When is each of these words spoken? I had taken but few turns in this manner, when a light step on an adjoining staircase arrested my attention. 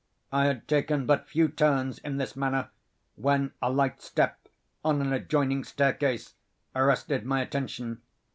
I 0.31 0.45
had 0.47 0.67
taken 0.67 1.05
but 1.05 1.29
few 1.29 1.47
turns 1.47 1.99
in 1.99 2.17
this 2.17 2.35
manner, 2.35 2.71
when 3.17 3.53
a 3.61 3.69
light 3.71 4.01
step 4.01 4.39
on 4.83 4.99
an 4.99 5.13
adjoining 5.13 5.63
staircase 5.63 6.33
arrested 6.75 7.23
my 7.23 7.39
attention. 7.43 8.01